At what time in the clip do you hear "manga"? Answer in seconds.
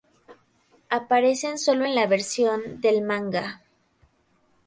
3.03-3.61